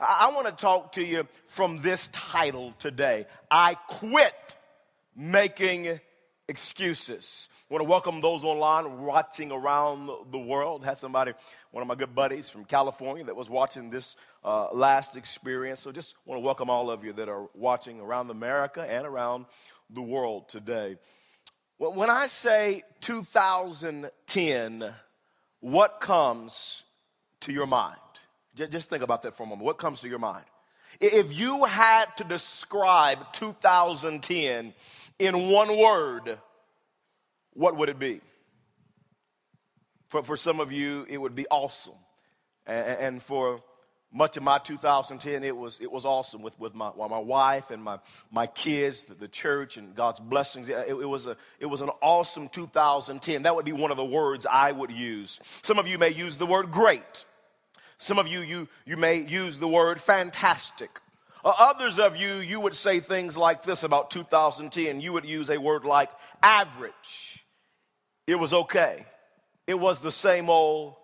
[0.00, 4.56] I, I want to talk to you from this title today I Quit
[5.14, 6.00] Making
[6.48, 7.48] Excuses.
[7.70, 10.84] I want to welcome those online watching around the world.
[10.84, 11.32] Had somebody,
[11.70, 15.80] one of my good buddies from California, that was watching this uh, last experience.
[15.80, 19.46] So just want to welcome all of you that are watching around America and around
[19.90, 20.96] the world today.
[21.78, 24.94] When I say 2010,
[25.60, 26.84] what comes
[27.40, 27.98] to your mind?
[28.56, 29.64] Just think about that for a moment.
[29.64, 30.44] What comes to your mind?
[30.98, 34.72] If you had to describe 2010
[35.18, 36.38] in one word,
[37.52, 38.22] what would it be?
[40.08, 41.94] For, for some of you, it would be awesome.
[42.66, 43.62] And, and for
[44.10, 47.82] much of my 2010, it was, it was awesome with, with my, my wife and
[47.82, 47.98] my,
[48.30, 50.70] my kids, the, the church, and God's blessings.
[50.70, 53.42] It, it, was a, it was an awesome 2010.
[53.42, 55.40] That would be one of the words I would use.
[55.62, 57.26] Some of you may use the word great.
[57.98, 61.00] Some of you, you, you may use the word fantastic.
[61.44, 65.00] Uh, others of you, you would say things like this about 2010.
[65.00, 66.10] You would use a word like
[66.42, 67.44] average.
[68.26, 69.06] It was okay.
[69.66, 70.94] It was the same old,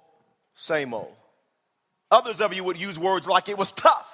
[0.54, 1.14] same old.
[2.10, 4.10] Others of you would use words like it was tough.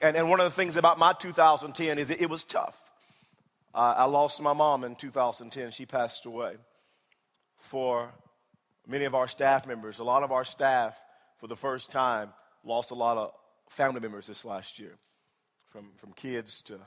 [0.00, 2.78] And, and one of the things about my 2010 is it, it was tough.
[3.74, 5.70] Uh, I lost my mom in 2010.
[5.70, 6.56] She passed away.
[7.56, 8.12] For
[8.86, 11.02] many of our staff members, a lot of our staff,
[11.44, 12.32] for the first time,
[12.64, 13.30] lost a lot of
[13.68, 14.94] family members this last year.
[15.66, 16.80] From, from kids to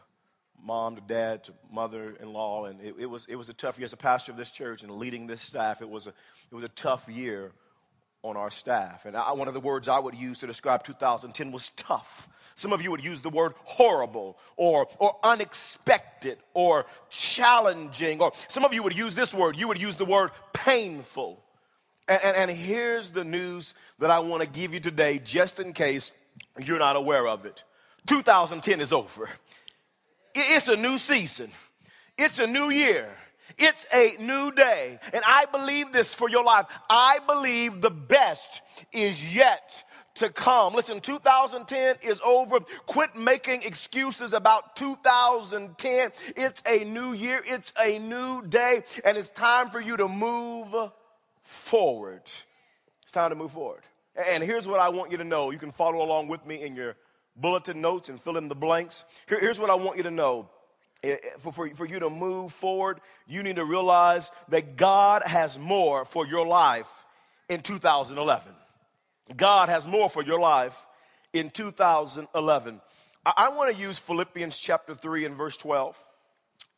[0.59, 2.65] mom to dad to mother in law.
[2.65, 3.85] And it, it, was, it was a tough year.
[3.85, 6.63] As a pastor of this church and leading this staff, it was a, it was
[6.63, 7.51] a tough year
[8.23, 9.05] on our staff.
[9.05, 12.27] And I, one of the words I would use to describe 2010 was tough.
[12.55, 18.65] Some of you would use the word horrible or, or unexpected or challenging, or some
[18.65, 19.55] of you would use this word.
[19.55, 21.43] You would use the word painful.
[22.07, 25.73] And, and, and here's the news that I want to give you today, just in
[25.73, 26.11] case
[26.59, 27.63] you're not aware of it.
[28.07, 29.29] 2010 is over.
[30.33, 31.51] It's a new season.
[32.17, 33.09] It's a new year.
[33.57, 34.99] It's a new day.
[35.13, 36.65] And I believe this for your life.
[36.89, 38.61] I believe the best
[38.91, 39.83] is yet
[40.15, 40.73] to come.
[40.73, 42.59] Listen, 2010 is over.
[42.85, 46.11] Quit making excuses about 2010.
[46.35, 50.75] It's a new year, it's a new day, and it's time for you to move
[51.47, 52.23] forward.
[53.01, 53.83] It's time to move forward.
[54.15, 55.51] And here's what I want you to know.
[55.51, 56.95] You can follow along with me in your
[57.35, 59.03] bulletin notes and fill in the blanks.
[59.29, 60.49] Here, here's what I want you to know
[61.39, 66.05] for, for, for you to move forward, you need to realize that God has more
[66.05, 67.05] for your life
[67.49, 68.51] in 2011.
[69.35, 70.85] God has more for your life
[71.33, 72.81] in 2011.
[73.25, 76.03] I, I want to use Philippians chapter 3 and verse 12.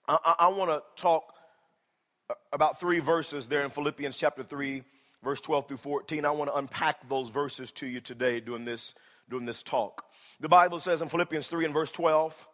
[0.08, 1.34] I, I, I want to talk
[2.52, 4.84] about three verses there in Philippians chapter 3,
[5.24, 6.26] verse 12 through 14.
[6.26, 8.94] I want to unpack those verses to you today during this,
[9.30, 10.06] during this talk.
[10.40, 12.48] The Bible says in Philippians 3 and verse 12,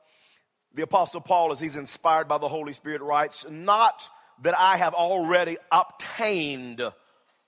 [0.74, 4.10] the Apostle Paul, as he's inspired by the Holy Spirit, writes, Not
[4.42, 6.82] that I have already obtained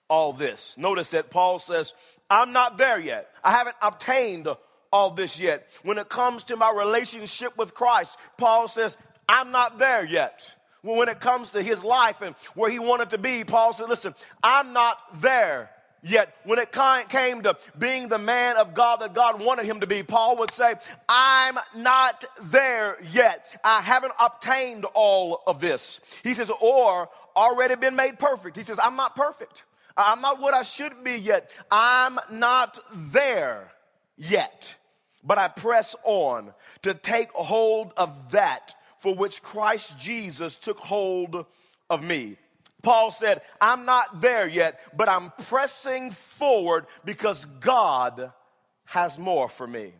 [0.09, 0.77] all this.
[0.77, 1.93] Notice that Paul says,
[2.29, 3.29] I'm not there yet.
[3.43, 4.47] I haven't obtained
[4.91, 5.67] all this yet.
[5.83, 10.55] When it comes to my relationship with Christ, Paul says, I'm not there yet.
[10.81, 14.13] When it comes to his life and where he wanted to be, Paul said, Listen,
[14.43, 15.69] I'm not there
[16.03, 16.71] Yet, when it
[17.09, 20.51] came to being the man of God that God wanted him to be, Paul would
[20.51, 20.75] say,
[21.09, 23.45] I'm not there yet.
[23.63, 25.99] I haven't obtained all of this.
[26.23, 28.55] He says, or already been made perfect.
[28.55, 29.65] He says, I'm not perfect.
[29.97, 31.51] I'm not what I should be yet.
[31.71, 33.71] I'm not there
[34.17, 34.75] yet.
[35.23, 41.45] But I press on to take hold of that for which Christ Jesus took hold
[41.89, 42.37] of me.
[42.83, 48.31] Paul said, I'm not there yet, but I'm pressing forward because God
[48.85, 49.93] has more for me.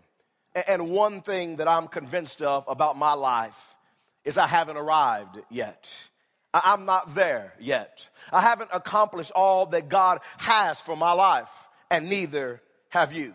[0.68, 3.76] And one thing that I'm convinced of about my life
[4.24, 6.08] is I haven't arrived yet.
[6.54, 8.10] I'm not there yet.
[8.32, 13.34] I haven't accomplished all that God has for my life, and neither have you.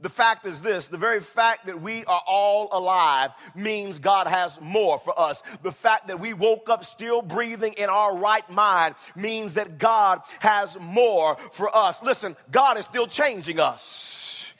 [0.00, 4.60] The fact is this the very fact that we are all alive means God has
[4.60, 5.42] more for us.
[5.62, 10.22] The fact that we woke up still breathing in our right mind means that God
[10.40, 12.02] has more for us.
[12.02, 14.54] Listen, God is still changing us.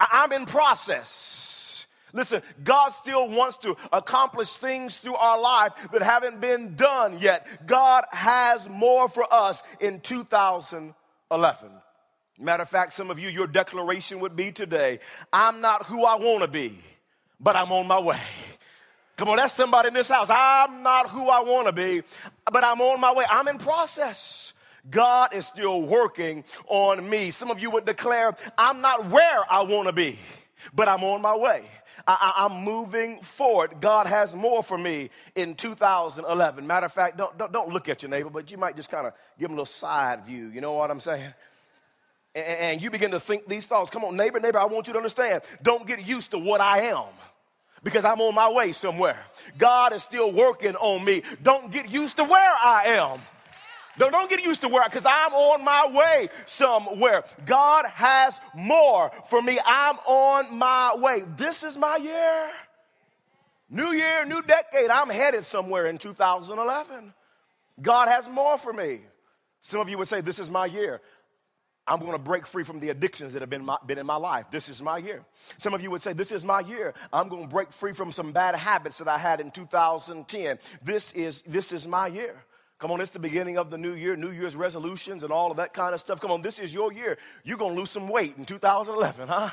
[0.00, 1.86] I'm in process.
[2.12, 7.46] Listen, God still wants to accomplish things through our life that haven't been done yet.
[7.66, 11.70] God has more for us in 2011.
[12.38, 14.98] Matter of fact, some of you, your declaration would be today
[15.32, 16.76] I'm not who I want to be,
[17.40, 18.20] but I'm on my way.
[19.16, 20.28] Come on, that's somebody in this house.
[20.30, 22.02] I'm not who I want to be,
[22.52, 23.24] but I'm on my way.
[23.30, 24.52] I'm in process.
[24.90, 27.30] God is still working on me.
[27.30, 30.18] Some of you would declare, I'm not where I want to be,
[30.74, 31.66] but I'm on my way.
[32.06, 33.80] I, am moving forward.
[33.80, 36.66] God has more for me in 2011.
[36.66, 39.06] Matter of fact, don't, don't, don't look at your neighbor, but you might just kind
[39.06, 40.48] of give him a little side view.
[40.48, 41.32] You know what I'm saying?
[42.36, 43.88] And, you begin to think these thoughts.
[43.88, 45.42] Come on, neighbor, neighbor, I want you to understand.
[45.62, 47.06] Don't get used to what I am
[47.82, 49.18] because I'm on my way somewhere.
[49.56, 51.22] God is still working on me.
[51.42, 53.20] Don't get used to where I am.
[53.96, 57.24] Don't, don't get used to where, because I'm on my way somewhere.
[57.46, 59.58] God has more for me.
[59.64, 61.22] I'm on my way.
[61.38, 62.50] This is my year.
[63.70, 64.90] New year, new decade.
[64.90, 67.14] I'm headed somewhere in 2011.
[67.80, 69.00] God has more for me.
[69.60, 71.00] Some of you would say, This is my year.
[71.86, 74.16] I'm going to break free from the addictions that have been, my, been in my
[74.16, 74.50] life.
[74.50, 75.24] This is my year.
[75.56, 76.94] Some of you would say, This is my year.
[77.12, 80.58] I'm going to break free from some bad habits that I had in 2010.
[80.82, 82.34] This is, this is my year.
[82.78, 85.56] Come on, it's the beginning of the new year, New Year's resolutions and all of
[85.56, 86.20] that kind of stuff.
[86.20, 87.16] Come on, this is your year.
[87.42, 89.50] You're going to lose some weight in 2011, huh?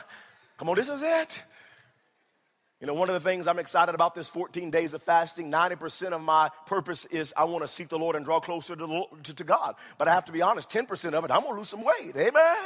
[0.58, 1.44] Come on, this is it.
[2.84, 6.12] You know, one of the things I'm excited about this 14 days of fasting, 90%
[6.12, 9.24] of my purpose is I want to seek the Lord and draw closer to, Lord,
[9.24, 9.76] to, to God.
[9.98, 12.14] But I have to be honest, 10% of it, I'm going to lose some weight.
[12.18, 12.58] Amen.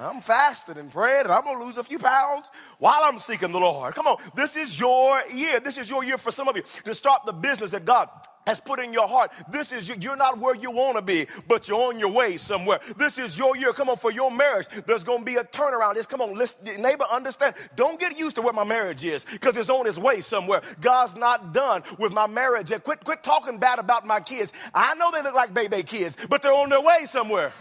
[0.00, 3.52] I'm fasting and praying and I'm going to lose a few pounds while I'm seeking
[3.52, 3.94] the Lord.
[3.94, 4.16] Come on.
[4.34, 5.60] This is your year.
[5.60, 8.08] This is your year for some of you to start the business that God
[8.46, 9.32] has put in your heart.
[9.50, 12.80] This is, you're not where you want to be, but you're on your way somewhere.
[12.96, 13.72] This is your year.
[13.72, 15.96] Come on, for your marriage, there's going to be a turnaround.
[15.96, 17.54] It's come on, listen, neighbor, understand.
[17.74, 20.62] Don't get used to where my marriage is because it's on its way somewhere.
[20.80, 22.84] God's not done with my marriage yet.
[22.84, 24.52] Quit, quit talking bad about my kids.
[24.72, 27.52] I know they look like baby kids, but they're on their way somewhere.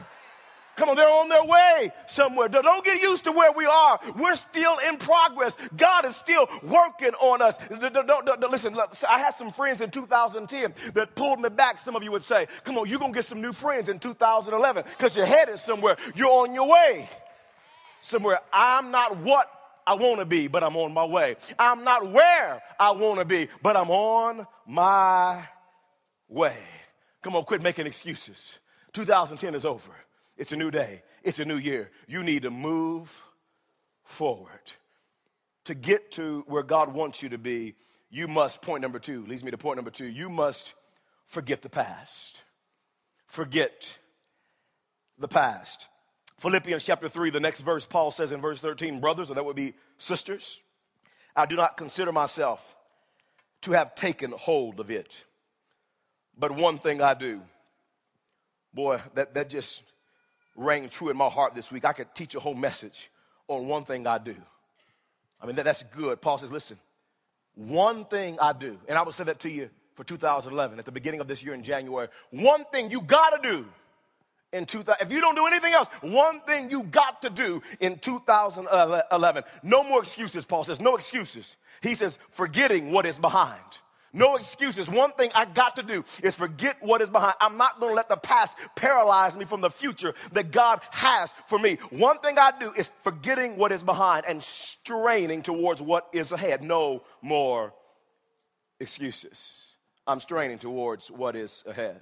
[0.76, 2.50] Come on, they're on their way somewhere.
[2.50, 4.00] Don't get used to where we are.
[4.18, 5.56] We're still in progress.
[5.76, 7.58] God is still working on us.
[7.70, 8.78] Don't Listen,
[9.10, 12.48] I had some friends in 2010 that pulled me back, some of you would say.
[12.64, 15.98] Come on, you're going to get some new friends in 2011 because you're headed somewhere.
[16.16, 17.10] You're on your way
[18.02, 18.40] somewhere.
[18.52, 19.48] I'm not what
[19.88, 21.36] I want to be, but I'm on my way.
[21.60, 25.44] I'm not where I want to be, but I'm on my
[26.28, 26.58] way.
[27.22, 28.60] Come on, quit making excuses.
[28.94, 29.92] 2010 is over.
[30.38, 31.04] It's a new day.
[31.24, 31.92] It's a new year.
[32.08, 33.24] You need to move
[34.04, 34.72] forward.
[35.66, 37.76] To get to where God wants you to be,
[38.10, 40.76] you must, point number two, leads me to point number two, you must
[41.26, 42.44] forget the past.
[43.28, 43.98] Forget
[45.18, 45.88] the past.
[46.40, 49.56] Philippians chapter 3, the next verse, Paul says in verse 13, brothers, or that would
[49.56, 50.62] be sisters,
[51.36, 52.76] I do not consider myself
[53.62, 55.26] to have taken hold of it.
[56.38, 57.42] But one thing I do,
[58.74, 59.84] boy, that, that just
[60.56, 61.86] rang true in my heart this week.
[61.86, 63.12] I could teach a whole message
[63.48, 64.36] on one thing I do.
[65.42, 66.22] I mean, that, that's good.
[66.22, 66.78] Paul says, listen,
[67.56, 70.92] one thing I do, and I will say that to you for 2011 at the
[70.92, 72.08] beginning of this year in January.
[72.32, 73.66] One thing you got to do
[74.52, 75.06] in 2000.
[75.06, 79.44] If you don't do anything else, one thing you got to do in 2011.
[79.64, 80.80] No more excuses, Paul says.
[80.80, 81.58] No excuses.
[81.82, 83.62] He says, forgetting what is behind.
[84.16, 84.90] No excuses.
[84.90, 87.36] One thing I got to do is forget what is behind.
[87.42, 91.36] I'm not going to let the past paralyze me from the future that God has
[91.48, 91.76] for me.
[91.90, 96.64] One thing I do is forgetting what is behind and straining towards what is ahead.
[96.64, 97.74] No more
[98.80, 99.74] excuses.
[100.08, 102.02] I'm straining towards what is ahead.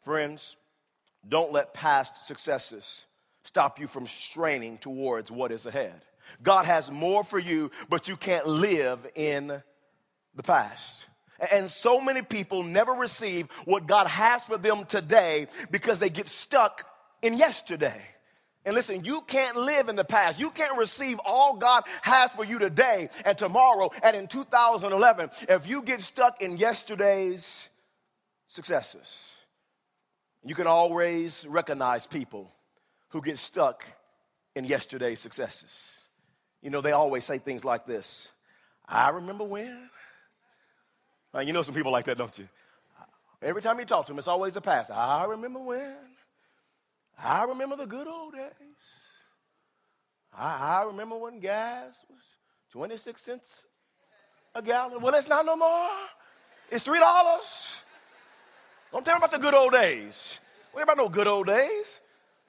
[0.00, 0.56] Friends,
[1.28, 3.04] don't let past successes
[3.44, 6.00] stop you from straining towards what is ahead.
[6.42, 9.62] God has more for you, but you can't live in
[10.36, 11.08] the past.
[11.50, 16.28] And so many people never receive what God has for them today because they get
[16.28, 16.86] stuck
[17.20, 18.00] in yesterday.
[18.64, 20.40] And listen, you can't live in the past.
[20.40, 25.68] You can't receive all God has for you today and tomorrow and in 2011 if
[25.68, 27.68] you get stuck in yesterday's
[28.48, 29.32] successes.
[30.44, 32.50] You can always recognize people
[33.10, 33.84] who get stuck
[34.54, 36.04] in yesterday's successes.
[36.62, 38.30] You know, they always say things like this
[38.88, 39.90] I remember when.
[41.42, 42.48] You know some people like that, don't you?
[43.42, 44.90] Every time you talk to them, it's always the past.
[44.90, 45.94] I remember when.
[47.22, 48.50] I remember the good old days.
[50.36, 52.20] I, I remember when gas was
[52.72, 53.66] 26 cents
[54.54, 55.00] a gallon.
[55.00, 55.88] Well, it's not no more.
[56.70, 57.82] It's $3.
[58.92, 60.40] Don't tell me about the good old days.
[60.72, 62.00] What about no good old days?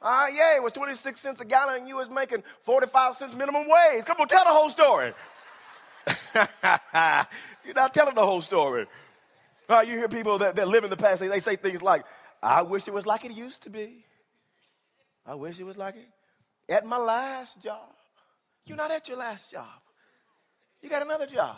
[0.01, 3.35] Ah, uh, yeah, it was 26 cents a gallon and you was making 45 cents
[3.35, 4.05] minimum wage.
[4.05, 5.13] Come on, tell the whole story.
[7.65, 8.87] You're not telling the whole story.
[9.69, 12.05] Right, you hear people that, that live in the past, they, they say things like,
[12.41, 14.05] I wish it was like it used to be.
[15.25, 16.71] I wish it was like it.
[16.71, 17.89] At my last job.
[18.65, 19.65] You're not at your last job.
[20.81, 21.57] You got another job.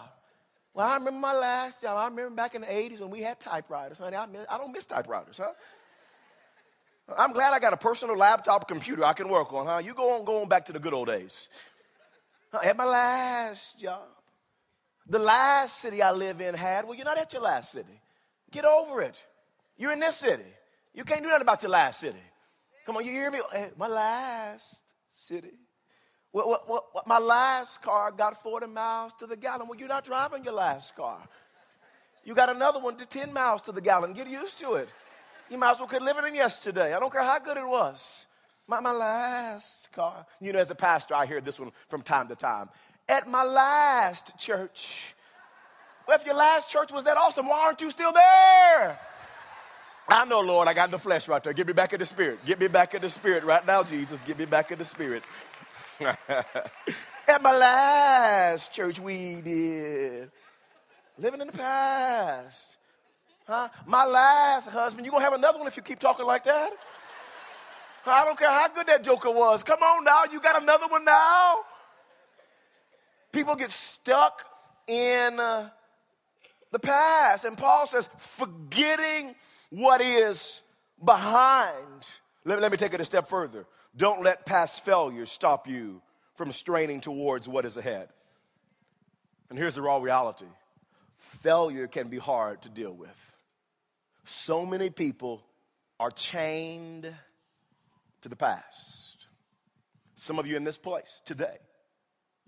[0.74, 1.98] Well, I remember my last job.
[1.98, 4.00] I remember back in the 80s when we had typewriters.
[4.00, 5.52] Honey, I, miss, I don't miss typewriters, huh?
[7.18, 9.80] I'm glad I got a personal laptop computer I can work on, huh?
[9.80, 11.50] You go on, go on back to the good old days.
[12.64, 14.08] At my last job.
[15.10, 18.00] The last city I live in had, well, you're not at your last city.
[18.52, 19.24] Get over it.
[19.78, 20.44] You're in this city.
[20.94, 22.20] You can't do nothing about your last city.
[22.86, 23.40] Come on, you hear me?
[23.52, 25.54] Hey, my last city.
[26.32, 29.68] Well, my last car got 40 miles to the gallon.
[29.68, 31.20] Well, you're not driving your last car.
[32.24, 34.14] You got another one to 10 miles to the gallon.
[34.14, 34.90] Get used to it.
[35.50, 36.94] You might as well could live it in yesterday.
[36.94, 38.28] I don't care how good it was.
[38.68, 40.28] My, my last car.
[40.40, 42.70] You know, as a pastor, I hear this one from time to time.
[43.10, 45.16] At my last church.
[46.08, 49.00] Well, if your last church was that awesome, why aren't you still there?
[50.08, 51.54] I know, Lord, I got the flesh right there.
[51.54, 52.46] Get me back in the spirit.
[52.46, 54.22] Get me back in the spirit right now, Jesus.
[54.24, 55.24] Get me back in the spirit.
[56.00, 60.32] At my last church, we did.
[61.18, 62.78] Living in the past.
[63.48, 63.70] Huh?
[63.88, 66.72] My last husband, you're going to have another one if you keep talking like that?
[68.06, 69.64] I don't care how good that joker was.
[69.64, 71.58] Come on now, you got another one now?
[73.32, 74.46] People get stuck
[74.88, 75.70] in uh,
[76.72, 77.46] the past.
[77.46, 79.36] And Paul says, forgetting
[79.70, 80.62] what is
[81.04, 82.10] behind.
[82.46, 83.66] Let, let me take it a step further.
[83.96, 86.02] Don't let past failures stop you
[86.34, 88.10] from straining towards what is ahead.
[89.50, 90.46] And here's the raw reality
[91.18, 93.36] failure can be hard to deal with.
[94.24, 95.44] So many people
[96.00, 97.14] are chained
[98.22, 99.28] to the past.
[100.16, 101.58] Some of you in this place today,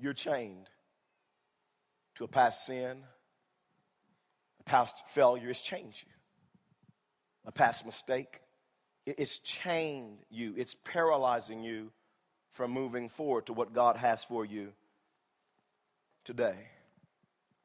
[0.01, 0.67] you're chained
[2.15, 2.97] to a past sin,
[4.59, 5.49] a past failure.
[5.49, 6.11] It's chained you.
[7.45, 8.39] A past mistake,
[9.07, 11.91] it's chained you, it's paralyzing you
[12.51, 14.73] from moving forward to what God has for you
[16.23, 16.67] today.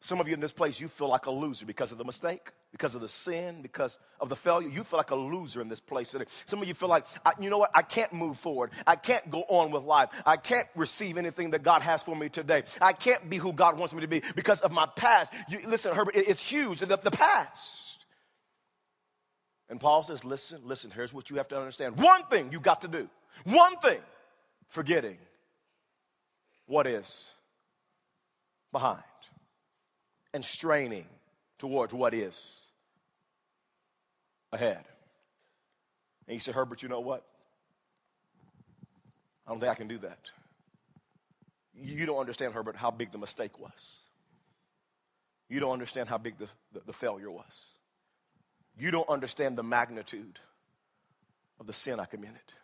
[0.00, 2.52] Some of you in this place, you feel like a loser because of the mistake,
[2.72, 4.68] because of the sin, because of the failure.
[4.68, 6.26] You feel like a loser in this place today.
[6.44, 7.06] Some of you feel like,
[7.40, 7.70] you know what?
[7.74, 8.70] I can't move forward.
[8.86, 10.10] I can't go on with life.
[10.26, 12.64] I can't receive anything that God has for me today.
[12.80, 15.32] I can't be who God wants me to be because of my past.
[15.48, 16.80] You, listen, Herbert, it's huge.
[16.80, 18.04] The, the past.
[19.68, 21.96] And Paul says, listen, listen, here's what you have to understand.
[21.96, 23.08] One thing you got to do.
[23.44, 24.00] One thing.
[24.68, 25.18] Forgetting
[26.66, 27.30] what is
[28.72, 29.02] behind
[30.34, 31.06] and straining
[31.58, 32.66] towards what is
[34.52, 34.84] ahead.
[36.26, 37.24] And he said, Herbert, you know what?
[39.46, 40.30] I don't think I can do that.
[41.74, 44.00] You don't understand, Herbert, how big the mistake was.
[45.48, 47.78] You don't understand how big the, the, the failure was.
[48.78, 50.40] You don't understand the magnitude
[51.60, 52.54] of the sin I committed.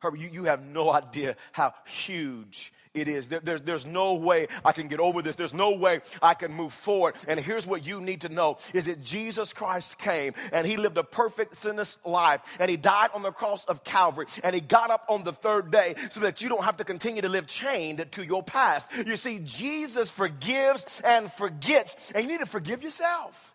[0.00, 3.28] Herbert, you, you have no idea how huge it is.
[3.28, 5.36] There, there's, there's no way I can get over this.
[5.36, 7.14] There's no way I can move forward.
[7.28, 10.96] And here's what you need to know is that Jesus Christ came and he lived
[10.96, 14.90] a perfect sinless life and he died on the cross of Calvary and he got
[14.90, 18.04] up on the third day so that you don't have to continue to live chained
[18.12, 18.90] to your past.
[19.06, 23.52] You see, Jesus forgives and forgets and you need to forgive yourself.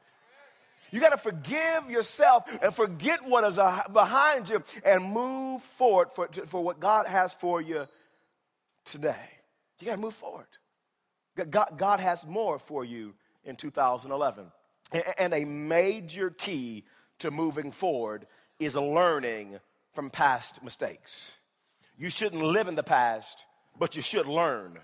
[0.91, 3.57] You got to forgive yourself and forget what is
[3.91, 7.87] behind you and move forward for, for what God has for you
[8.83, 9.29] today.
[9.79, 10.47] You got to move forward.
[11.49, 14.51] God, God has more for you in 2011.
[15.17, 16.83] And a major key
[17.19, 18.27] to moving forward
[18.59, 19.59] is learning
[19.93, 21.37] from past mistakes.
[21.97, 23.45] You shouldn't live in the past,
[23.79, 24.79] but you should learn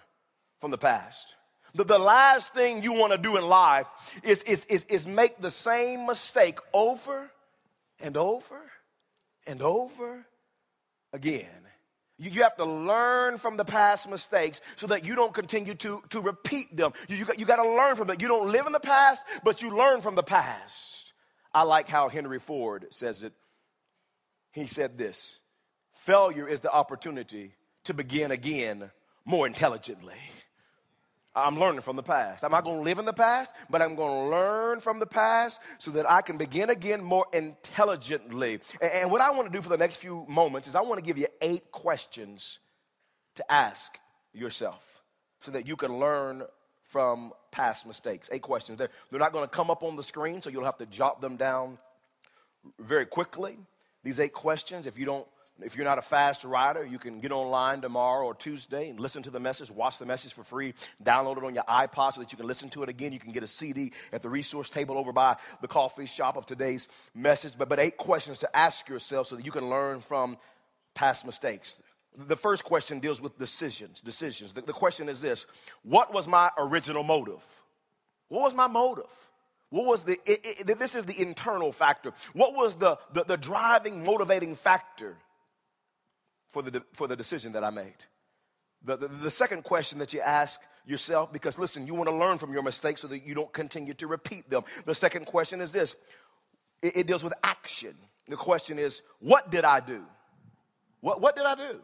[0.62, 1.36] from the past.
[1.76, 3.88] The, the last thing you want to do in life
[4.24, 7.30] is, is, is, is make the same mistake over
[8.00, 8.60] and over
[9.46, 10.26] and over
[11.14, 11.46] again.
[12.18, 16.02] You, you have to learn from the past mistakes so that you don't continue to,
[16.10, 16.94] to repeat them.
[17.08, 18.22] You, you, got, you got to learn from it.
[18.22, 21.14] You don't live in the past, but you learn from the past.
[21.54, 23.34] I like how Henry Ford says it.
[24.52, 25.40] He said this
[25.94, 28.90] failure is the opportunity to begin again
[29.26, 30.18] more intelligently.
[31.38, 32.44] I'm learning from the past.
[32.44, 35.06] I'm not going to live in the past, but I'm going to learn from the
[35.06, 38.60] past so that I can begin again more intelligently.
[38.82, 41.06] And, what I want to do for the next few moments is I want to
[41.06, 42.60] give you eight questions
[43.36, 44.00] to ask
[44.34, 45.04] yourself
[45.40, 46.42] so that you can learn
[46.82, 48.30] from past mistakes.
[48.32, 48.80] Eight questions.
[48.80, 51.22] They're, they're not going to come up on the screen, so you'll have to jot
[51.22, 51.78] them down
[52.80, 53.58] very quickly.
[54.04, 55.28] These eight questions, if you don't
[55.62, 59.24] if you're not a fast rider, you can get online tomorrow or Tuesday and listen
[59.24, 60.74] to the message, watch the message for free,
[61.04, 63.12] download it on your iPod so that you can listen to it again.
[63.12, 66.46] You can get a CD at the resource table over by the coffee shop of
[66.46, 67.58] today's message.
[67.58, 70.38] But, but eight questions to ask yourself so that you can learn from
[70.94, 71.82] past mistakes.
[72.16, 74.02] The first question deals with decisions.
[74.02, 74.54] Decisions.
[74.54, 75.46] The, the question is this
[75.84, 77.44] What was my original motive?
[78.30, 79.06] What was my motive?
[79.70, 82.14] What was the, it, it, this is the internal factor.
[82.34, 85.18] What was the, the, the driving, motivating factor
[86.50, 87.96] for the, for the decision that I made.
[88.84, 92.38] The, the, the second question that you ask yourself, because listen, you want to learn
[92.38, 94.64] from your mistakes so that you don't continue to repeat them.
[94.86, 95.96] The second question is this
[96.82, 97.96] it, it deals with action.
[98.28, 100.04] The question is, what did I do?
[101.02, 101.80] What, what did I do?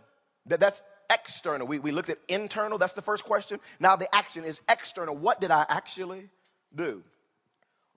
[0.47, 1.67] That, that's external.
[1.67, 3.59] We, we looked at internal, that's the first question.
[3.79, 5.15] Now the action is external.
[5.15, 6.29] What did I actually
[6.75, 7.03] do?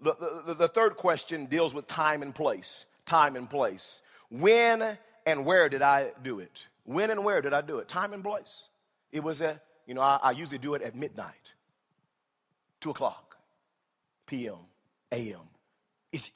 [0.00, 2.84] The, the, the third question deals with time and place.
[3.04, 4.02] Time and place.
[4.30, 6.66] When and where did I do it?
[6.84, 7.88] When and where did I do it?
[7.88, 8.68] Time and place.
[9.10, 11.54] It was at, you know, I, I usually do it at midnight,
[12.80, 13.36] 2 o'clock,
[14.26, 14.58] p.m.,
[15.12, 15.40] a.m.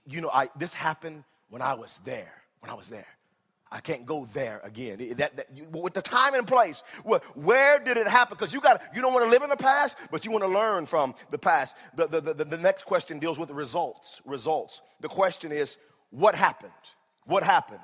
[0.07, 3.07] You know, I, this happened when I was there, when I was there.
[3.73, 5.15] I can't go there again.
[5.19, 8.37] That, that, you, with the time and place, where, where did it happen?
[8.37, 10.49] Because you got you don't want to live in the past, but you want to
[10.49, 11.77] learn from the past.
[11.95, 14.21] The, the, the, the next question deals with the results.
[14.25, 14.83] Results.
[15.01, 15.77] The question is,
[16.11, 16.73] what happened?
[17.27, 17.79] What happened?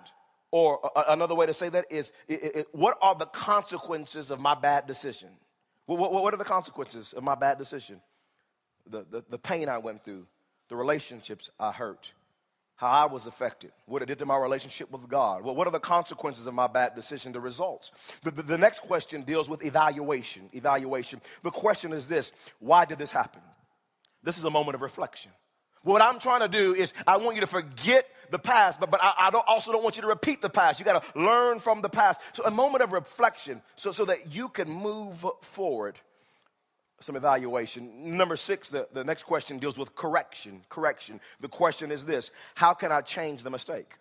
[0.58, 4.54] Or another way to say that is, it, it, what are the consequences of my
[4.54, 5.28] bad decision?
[5.84, 8.00] What, what, what are the consequences of my bad decision?
[8.86, 10.26] The, the, the pain I went through,
[10.70, 12.14] the relationships I hurt,
[12.76, 15.44] how I was affected, what it did to my relationship with God.
[15.44, 17.90] Well, what are the consequences of my bad decision, the results?
[18.22, 20.48] The, the, the, next question deals with evaluation.
[20.54, 21.20] Evaluation.
[21.42, 23.42] The question is this why did this happen?
[24.22, 25.32] This is a moment of reflection.
[25.86, 28.98] What I'm trying to do is, I want you to forget the past, but, but
[29.00, 30.80] I, I don't, also don't want you to repeat the past.
[30.80, 32.20] You got to learn from the past.
[32.32, 35.94] So, a moment of reflection so, so that you can move forward
[36.98, 38.16] some evaluation.
[38.16, 40.62] Number six, the, the next question deals with correction.
[40.68, 41.20] Correction.
[41.40, 43.94] The question is this How can I change the mistake?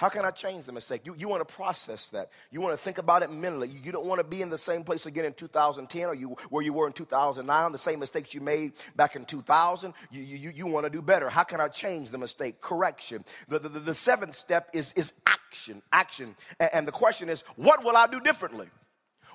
[0.00, 1.02] How can I change the mistake?
[1.04, 2.30] You, you want to process that.
[2.50, 3.68] You want to think about it mentally.
[3.68, 6.38] You, you, don't want to be in the same place again in 2010 or you,
[6.48, 9.92] where you were in 2009, the same mistakes you made back in 2000.
[10.10, 11.28] You, you, you want to do better.
[11.28, 12.62] How can I change the mistake?
[12.62, 13.26] Correction.
[13.48, 15.82] The, the, the seventh step is, is action.
[15.92, 16.34] Action.
[16.58, 18.68] And, and the question is, what will I do differently?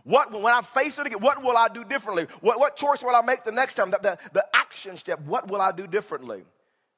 [0.03, 2.25] What, when I face it again, what will I do differently?
[2.41, 3.91] What, what choice will I make the next time?
[3.91, 6.41] The, the, the action step, what will I do differently?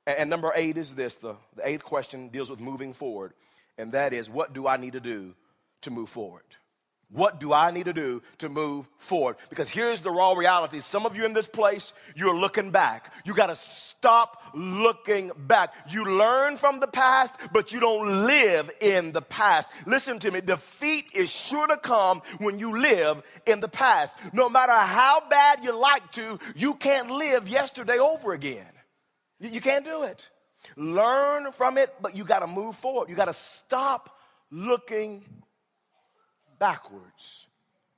[0.05, 3.33] And, and number eight is this the, the eighth question deals with moving forward,
[3.77, 5.35] and that is, what do I need to do
[5.81, 6.43] to move forward?
[7.09, 9.37] What do I need to do to move forward?
[9.49, 10.81] Because here's the raw reality.
[10.81, 13.13] Some of you in this place, you're looking back.
[13.23, 15.73] You got to stop looking back.
[15.89, 19.69] You learn from the past, but you don't live in the past.
[19.85, 20.41] Listen to me.
[20.41, 24.13] Defeat is sure to come when you live in the past.
[24.33, 28.67] No matter how bad you like to, you can't live yesterday over again.
[29.39, 30.29] You can't do it.
[30.75, 33.09] Learn from it, but you got to move forward.
[33.09, 34.17] You got to stop
[34.51, 35.23] looking
[36.59, 37.47] backwards.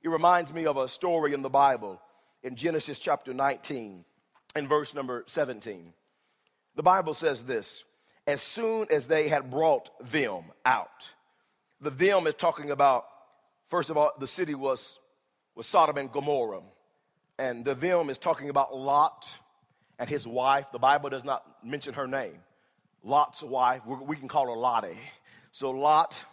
[0.02, 2.00] It reminds me of a story in the Bible
[2.42, 4.04] in Genesis chapter 19
[4.54, 5.92] and verse number 17.
[6.76, 7.84] The Bible says this
[8.26, 11.10] as soon as they had brought them out,
[11.80, 13.06] the them is talking about,
[13.64, 14.98] first of all, the city was,
[15.54, 16.62] was Sodom and Gomorrah.
[17.38, 19.38] And the them is talking about Lot
[19.98, 20.70] and his wife.
[20.72, 22.38] The Bible does not mention her name.
[23.02, 24.98] Lot's wife, we can call her Lottie.
[25.52, 26.24] So Lot,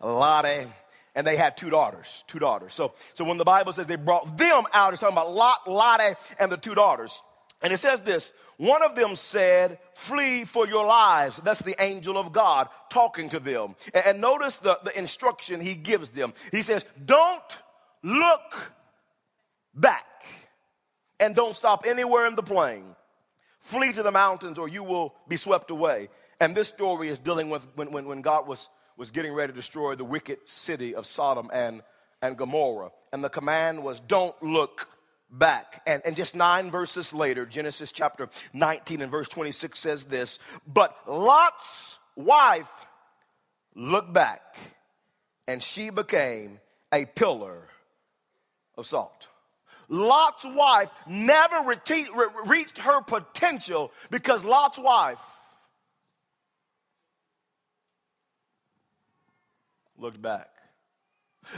[0.00, 0.66] Lottie,
[1.14, 2.74] and they had two daughters, two daughters.
[2.74, 6.14] So, so when the Bible says they brought them out, it's talking about Lot, Lottie,
[6.38, 7.22] and the two daughters.
[7.62, 11.38] And it says this one of them said, Flee for your lives.
[11.38, 13.76] That's the angel of God talking to them.
[13.94, 16.32] And, and notice the, the instruction he gives them.
[16.52, 17.62] He says, Don't
[18.02, 18.72] look
[19.74, 20.06] back
[21.18, 22.84] and don't stop anywhere in the plain.
[23.66, 26.08] Flee to the mountains or you will be swept away.
[26.40, 29.56] And this story is dealing with when, when, when God was was getting ready to
[29.56, 31.82] destroy the wicked city of Sodom and,
[32.22, 32.90] and Gomorrah.
[33.12, 34.88] And the command was, don't look
[35.30, 35.82] back.
[35.86, 40.96] And, and just nine verses later, Genesis chapter 19 and verse 26 says this But
[41.06, 42.86] Lot's wife
[43.74, 44.56] looked back,
[45.46, 46.60] and she became
[46.92, 47.68] a pillar
[48.76, 49.28] of salt.
[49.88, 51.78] Lot's wife never
[52.44, 55.20] reached her potential because Lot's wife
[59.96, 60.48] looked back.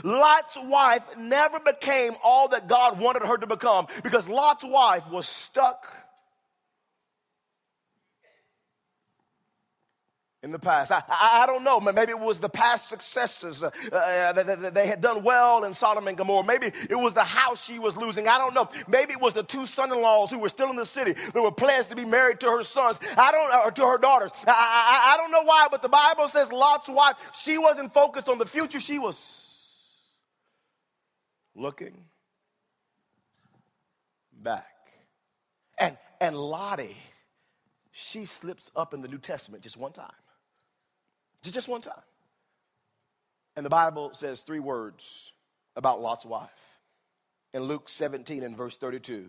[0.03, 5.27] Lot's wife never became all that God wanted her to become because Lot's wife was
[5.27, 5.87] stuck
[10.41, 10.91] in the past.
[10.91, 11.81] I, I, don't know.
[11.81, 13.61] Maybe it was the past successes.
[13.61, 16.45] Uh, uh, that, they had done well in Sodom and Gomorrah.
[16.45, 18.27] Maybe it was the house she was losing.
[18.27, 18.69] I don't know.
[18.87, 21.13] Maybe it was the two son-in-laws who were still in the city.
[21.33, 22.99] There were plans to be married to her sons.
[23.17, 24.31] I don't, or to her daughters.
[24.47, 28.29] I, I, I don't know why, but the Bible says Lot's wife, she wasn't focused
[28.29, 28.79] on the future.
[28.79, 29.45] She was
[31.53, 32.05] looking
[34.31, 34.65] back.
[35.77, 36.97] And, and Lottie,
[37.91, 40.11] she slips up in the New Testament just one time.
[41.43, 41.93] Just one time.
[43.55, 45.31] And the Bible says three words
[45.75, 46.79] about Lot's wife.
[47.53, 49.25] in Luke 17 and verse 32,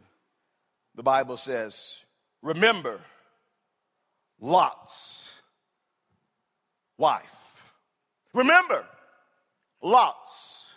[0.94, 2.05] the Bible says,
[2.42, 3.01] Remember
[4.38, 5.33] Lot's
[6.99, 7.73] wife.
[8.35, 8.85] Remember
[9.83, 10.73] Lot's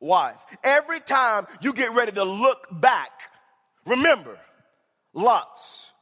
[0.00, 0.42] wife.
[0.64, 3.10] Every time you get ready to look back,
[3.86, 4.38] remember
[5.12, 5.92] Lot's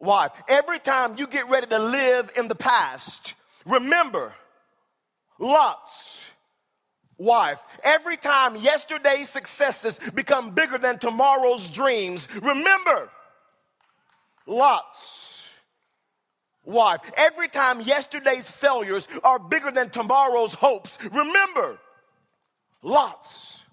[0.00, 0.32] wife.
[0.48, 3.34] Every time you get ready to live in the past,
[3.66, 4.34] remember
[5.38, 6.24] Lot's
[7.18, 7.62] wife.
[7.82, 13.10] Every time yesterday's successes become bigger than tomorrow's dreams, remember
[14.46, 15.48] Lot's
[16.64, 17.00] wife.
[17.16, 21.78] Every time yesterday's failures are bigger than tomorrow's hopes, remember
[22.82, 23.64] Lot's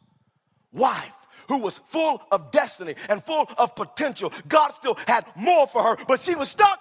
[0.72, 1.16] wife
[1.48, 4.32] who was full of destiny and full of potential.
[4.48, 6.80] God still had more for her, but she was stuck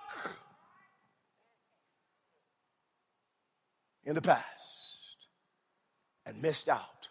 [4.05, 5.17] in the past
[6.27, 7.09] and missed out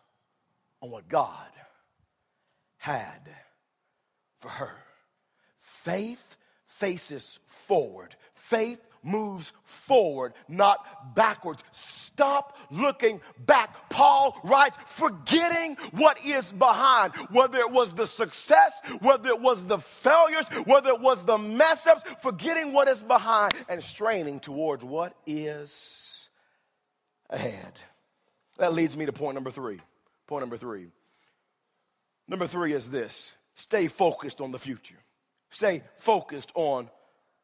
[0.81, 1.51] on what God
[2.77, 3.35] had
[4.37, 4.75] for her.
[5.57, 8.15] Faith faces forward.
[8.33, 11.63] Faith moves forward, not backwards.
[11.71, 13.89] Stop looking back.
[13.89, 19.77] Paul writes, forgetting what is behind, whether it was the success, whether it was the
[19.77, 25.15] failures, whether it was the mess ups, forgetting what is behind and straining towards what
[25.25, 26.08] is
[27.29, 27.79] ahead.
[28.57, 29.79] That leads me to point number three.
[30.27, 30.87] Point number three.
[32.27, 34.97] Number three is this stay focused on the future.
[35.49, 36.89] Stay focused on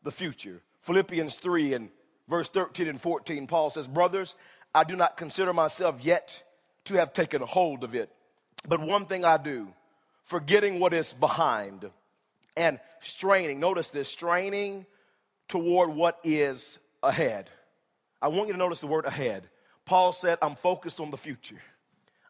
[0.04, 0.62] the future.
[0.80, 1.90] Philippians 3 and
[2.30, 4.36] verse 13 and 14, Paul says, Brothers,
[4.74, 6.44] I do not consider myself yet
[6.86, 8.12] to have taken hold of it.
[8.68, 9.68] But one thing I do,
[10.22, 11.90] forgetting what is behind
[12.56, 14.86] and straining, notice this, straining
[15.48, 17.50] toward what is ahead.
[18.22, 19.50] I want you to notice the word ahead.
[19.86, 21.62] Paul said, I'm focused on the future.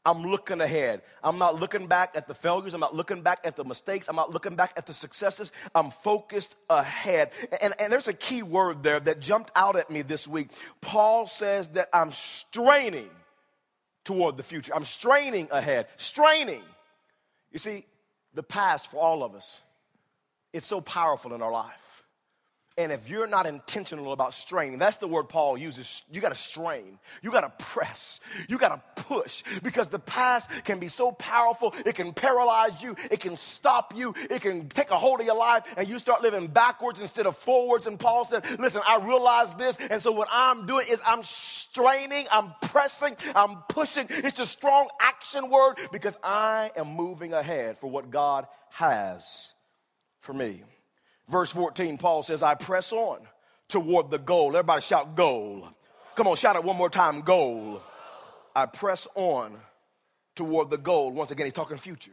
[0.05, 1.01] I'm looking ahead.
[1.23, 2.75] I'm not looking back at the failures.
[2.75, 4.07] I'm not looking back at the mistakes.
[4.07, 5.51] I'm not looking back at the successes.
[5.73, 7.31] I'm focused ahead.
[7.59, 10.49] And, and there's a key word there that jumped out at me this week.
[10.79, 13.09] Paul says that I'm straining
[14.03, 14.75] toward the future.
[14.75, 15.87] I'm straining ahead.
[15.97, 16.61] Straining.
[17.51, 17.85] You see,
[18.35, 19.61] the past for all of us,
[20.53, 21.94] it's so powerful in our life.
[22.77, 26.03] And if you're not intentional about straining, that's the word Paul uses.
[26.11, 26.99] You got to strain.
[27.21, 28.19] You got to press.
[28.49, 31.73] You got to push because the past can be so powerful.
[31.85, 32.97] It can paralyze you.
[33.09, 34.13] It can stop you.
[34.29, 37.37] It can take a hold of your life and you start living backwards instead of
[37.37, 37.87] forwards.
[37.87, 39.77] And Paul said, listen, I realize this.
[39.77, 42.27] And so what I'm doing is I'm straining.
[42.29, 43.15] I'm pressing.
[43.35, 44.07] I'm pushing.
[44.09, 49.53] It's a strong action word because I am moving ahead for what God has
[50.19, 50.63] for me.
[51.27, 53.19] Verse 14, Paul says, I press on
[53.67, 54.49] toward the goal.
[54.49, 55.67] Everybody shout goal.
[56.15, 57.81] Come on, shout it one more time goal.
[58.55, 59.57] I press on
[60.35, 61.11] toward the goal.
[61.11, 62.11] Once again, he's talking future.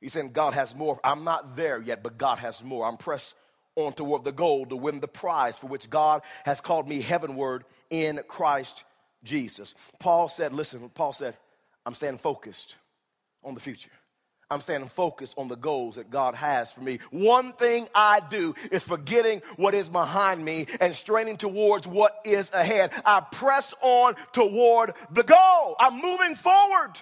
[0.00, 1.00] He's saying God has more.
[1.04, 2.86] I'm not there yet, but God has more.
[2.86, 3.36] I'm pressed
[3.76, 7.64] on toward the goal to win the prize for which God has called me heavenward
[7.88, 8.84] in Christ
[9.22, 9.74] Jesus.
[10.00, 11.36] Paul said, listen, Paul said,
[11.86, 12.76] I'm staying focused
[13.44, 13.90] on the future.
[14.52, 16.98] I'm staying focused on the goals that God has for me.
[17.10, 22.50] One thing I do is forgetting what is behind me and straining towards what is
[22.52, 22.92] ahead.
[23.06, 25.76] I press on toward the goal.
[25.80, 26.92] I'm moving forward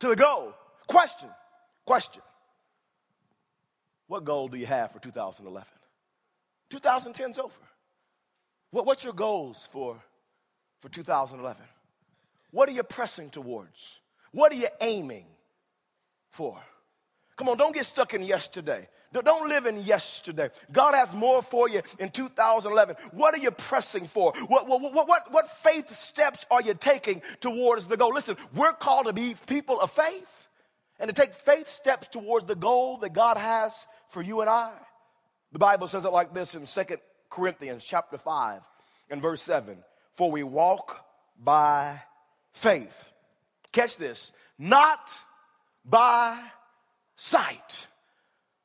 [0.00, 0.52] to the goal.
[0.88, 1.30] Question,
[1.86, 2.22] question.
[4.06, 5.66] What goal do you have for 2011?
[6.70, 7.62] 2010's over.
[8.72, 9.96] What, what's your goals for,
[10.80, 11.62] for 2011?
[12.50, 14.00] What are you pressing towards?
[14.32, 15.24] What are you aiming
[16.30, 16.60] for?
[17.40, 18.86] Come on, don't get stuck in yesterday.
[19.14, 20.50] Don't live in yesterday.
[20.70, 22.96] God has more for you in 2011.
[23.12, 24.34] What are you pressing for?
[24.48, 28.12] What, what, what, what, faith steps are you taking towards the goal?
[28.12, 30.48] Listen, we're called to be people of faith
[30.98, 34.72] and to take faith steps towards the goal that God has for you and I.
[35.52, 36.98] The Bible says it like this in Second
[37.30, 38.60] Corinthians chapter 5
[39.08, 39.78] and verse 7.
[40.12, 41.06] For we walk
[41.42, 42.02] by
[42.52, 43.06] faith.
[43.72, 44.34] Catch this.
[44.58, 45.10] Not
[45.86, 46.38] by
[47.20, 47.86] sight.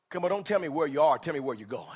[0.09, 1.87] Come on, don't tell me where you are, tell me where you're going.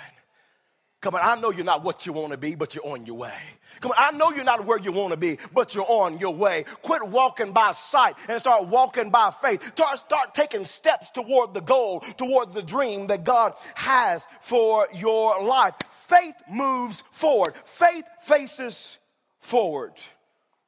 [1.00, 3.15] Come on, I know you're not what you want to be, but you're on your
[3.15, 3.38] way.
[3.80, 6.34] Come on, I know you're not where you want to be, but you're on your
[6.34, 6.65] way.
[6.82, 9.63] Quit walking by sight and start walking by faith.
[9.72, 15.41] Start, start taking steps toward the goal, toward the dream that God has for your
[15.41, 15.76] life.
[15.89, 17.54] Faith moves forward.
[17.63, 18.98] Faith faces
[19.39, 19.93] forward.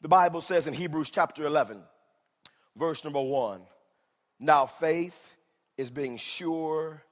[0.01, 1.81] The Bible says in Hebrews chapter 11,
[2.77, 3.59] verse number one,
[4.39, 5.30] now faith
[5.81, 7.03] is being sure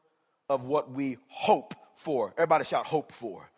[0.47, 2.33] of what we hope for.
[2.37, 3.49] Everybody shout hope for.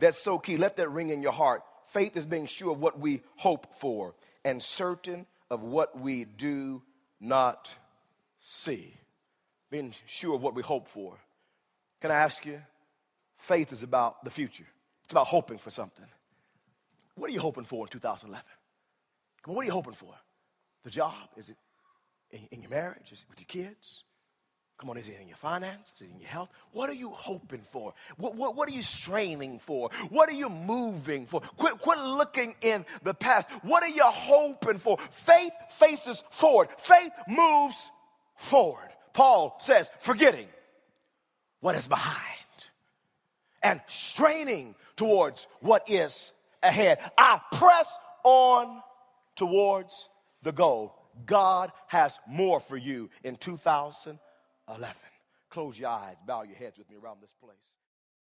[0.00, 0.56] That's so key.
[0.56, 1.62] Let that ring in your heart.
[1.86, 6.82] Faith is being sure of what we hope for and certain of what we do
[7.20, 7.76] not
[8.38, 8.94] see.
[9.70, 11.18] Being sure of what we hope for.
[12.00, 12.60] Can I ask you?
[13.36, 14.66] Faith is about the future,
[15.04, 16.06] it's about hoping for something.
[17.16, 18.42] What are you hoping for in 2011?
[19.42, 20.14] Come on, what are you hoping for?
[20.84, 21.28] The job?
[21.36, 21.56] Is it
[22.50, 23.12] in your marriage?
[23.12, 24.04] Is it with your kids?
[24.82, 25.94] Come on, is it in your finances?
[25.94, 26.50] Is it in your health?
[26.72, 27.94] What are you hoping for?
[28.16, 29.90] What, what, what, are you straining for?
[30.08, 31.40] What are you moving for?
[31.40, 33.48] Quit, quit looking in the past.
[33.62, 34.98] What are you hoping for?
[35.12, 37.92] Faith faces forward, faith moves
[38.34, 38.88] forward.
[39.12, 40.48] Paul says, forgetting
[41.60, 42.18] what is behind
[43.62, 46.98] and straining towards what is ahead.
[47.16, 48.82] I press on
[49.36, 50.08] towards
[50.42, 50.96] the goal.
[51.24, 53.36] God has more for you in
[54.76, 54.96] 2011.
[55.50, 57.56] Close your eyes, bow your heads with me around this place.